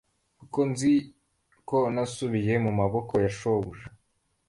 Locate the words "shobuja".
3.37-3.85